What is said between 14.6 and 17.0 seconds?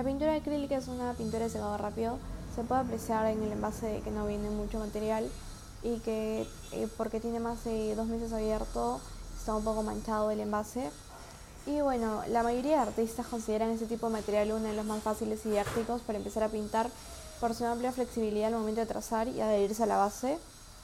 de los más fáciles y didácticos para empezar a pintar